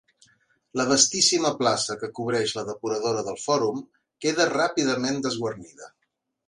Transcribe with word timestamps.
La 0.79 0.85
vastíssima 0.91 1.51
plaça 1.59 1.97
que 2.05 2.09
cobreix 2.21 2.55
la 2.61 2.65
Depuradora 2.73 3.25
del 3.29 3.39
Fòrum 3.45 3.87
queda 4.27 4.53
ràpidament 4.57 5.27
desguarnida. 5.29 5.97